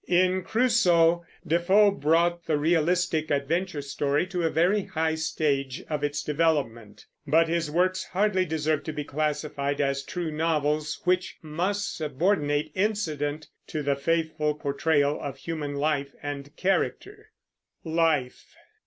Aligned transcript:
In 0.07 0.41
Crusoe, 0.41 1.23
Defoe 1.45 1.91
brought 1.91 2.45
the 2.47 2.57
realistic 2.57 3.29
adventure 3.29 3.83
story 3.83 4.25
to 4.25 4.41
a 4.41 4.49
very 4.49 4.81
high 4.85 5.13
stage 5.13 5.83
of 5.91 6.03
its 6.03 6.23
development; 6.23 7.05
but 7.27 7.47
his 7.47 7.69
works 7.69 8.05
hardly 8.05 8.43
deserve, 8.43 8.83
to 8.85 8.93
be 8.93 9.03
classed 9.03 9.45
as 9.45 10.01
true 10.01 10.31
novels, 10.31 10.99
which 11.03 11.37
must 11.43 11.95
subordinate 11.95 12.71
incident 12.73 13.45
to 13.67 13.83
the 13.83 13.95
faithful 13.95 14.55
portrayal 14.55 15.21
of 15.21 15.37
human 15.37 15.75
life 15.75 16.15
and 16.23 16.55
character. 16.55 17.29
LIFE. 17.83 18.55